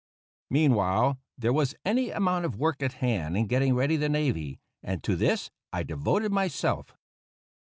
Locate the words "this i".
5.15-5.83